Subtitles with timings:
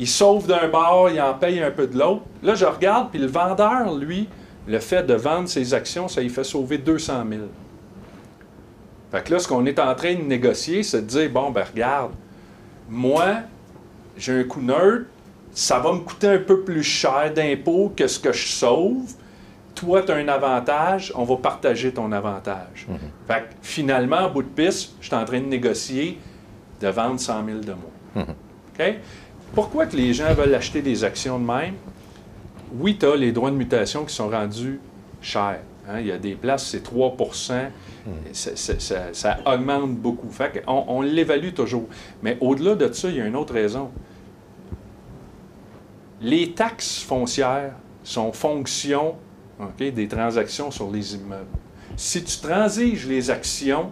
[0.00, 2.22] il sauve d'un bord, il en paye un peu de l'autre.
[2.42, 4.30] Là, je regarde, puis le vendeur, lui,
[4.66, 7.42] le fait de vendre ses actions, ça lui fait sauver 200 000.
[9.12, 11.64] Fait que là, ce qu'on est en train de négocier, c'est de dire, bon, ben
[11.70, 12.12] regarde,
[12.88, 13.40] moi,
[14.16, 15.04] j'ai un coût neutre,
[15.52, 19.12] ça va me coûter un peu plus cher d'impôts que ce que je sauve.
[19.74, 22.86] Toi, tu as un avantage, on va partager ton avantage.
[23.26, 26.18] Fait que finalement, au bout de piste, je suis en train de négocier
[26.80, 28.24] de vendre 100 000 de moins.
[28.78, 28.94] OK?
[29.54, 31.74] Pourquoi que les gens veulent acheter des actions de même?
[32.72, 34.78] Oui, tu as les droits de mutation qui sont rendus
[35.20, 35.60] chers.
[35.88, 35.98] hein.
[36.00, 37.16] Il y a des places, c'est 3
[38.32, 40.30] ça, ça- ça- ça augmente beaucoup.
[40.30, 41.88] Fait on, on l'évalue toujours.
[42.22, 43.90] Mais au-delà de ça, il y a une autre raison.
[46.20, 47.72] Les taxes foncières
[48.04, 49.16] sont fonction
[49.78, 51.44] des transactions sur les immeubles.
[51.96, 53.90] Si tu transiges les actions,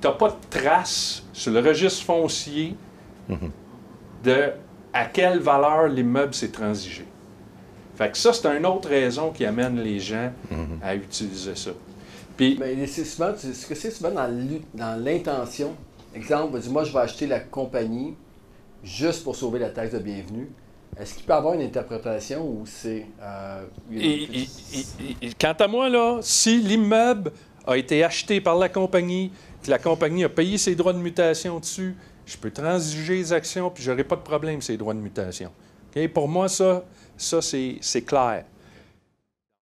[0.00, 2.74] tu n'as pas de trace sur le registre foncier
[4.22, 4.50] de
[4.94, 7.04] à quelle valeur l'immeuble s'est transigé.
[7.96, 10.32] Fait que ça, c'est une autre raison qui amène les gens
[10.82, 11.70] à utiliser ça.
[12.36, 15.72] Puis, Mais c'est souvent, est-ce que c'est souvent dans l'intention?
[16.14, 18.14] Exemple, moi je vais acheter la compagnie
[18.82, 20.48] juste pour sauver la taxe de bienvenue.
[20.98, 23.06] Est-ce qu'il peut y avoir une interprétation ou c'est.
[23.20, 27.32] euh, il y a- Et- et- et- et- quant à moi, là, si l'immeuble
[27.66, 31.58] a été acheté par la compagnie, que la compagnie a payé ses droits de mutation
[31.58, 35.50] dessus, je peux transiger les actions puis j'aurai pas de problème ces droits de mutation.
[36.12, 36.84] Pour moi, ça,
[37.16, 38.44] c'est clair.